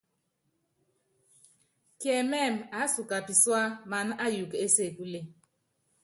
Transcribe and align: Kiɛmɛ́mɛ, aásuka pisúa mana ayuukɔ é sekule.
Kiɛmɛ́mɛ, 1.99 2.61
aásuka 2.79 3.17
pisúa 3.27 3.61
mana 3.91 4.13
ayuukɔ 4.25 4.57
é 4.65 4.67
sekule. 4.75 5.19